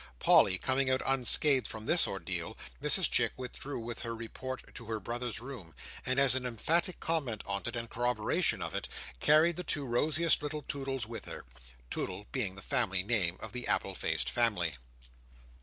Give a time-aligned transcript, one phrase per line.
[0.17, 4.99] Polly coming out unscathed from this ordeal, Mrs Chick withdrew with her report to her
[4.99, 8.87] brother's room, and as an emphatic comment on it, and corroboration of it,
[9.19, 11.45] carried the two rosiest little Toodles with her.
[11.91, 14.75] Toodle being the family name of the apple faced family.